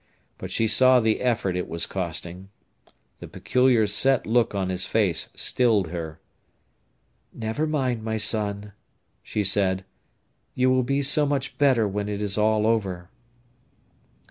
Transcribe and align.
But 0.39 0.49
she 0.49 0.67
saw 0.67 0.99
the 0.99 1.21
effort 1.21 1.55
it 1.55 1.67
was 1.69 1.85
costing. 1.85 2.49
The 3.19 3.27
peculiar 3.27 3.85
set 3.85 4.25
look 4.25 4.55
on 4.55 4.69
his 4.69 4.87
face 4.87 5.29
stilled 5.35 5.89
her. 5.89 6.19
"Never 7.31 7.67
mind, 7.67 8.01
my 8.01 8.17
son," 8.17 8.73
she 9.21 9.43
said. 9.43 9.85
"You 10.55 10.71
will 10.71 10.81
be 10.81 11.03
so 11.03 11.27
much 11.27 11.55
better 11.59 11.87
when 11.87 12.09
it 12.09 12.19
is 12.19 12.35
all 12.35 12.65
over." 12.65 13.11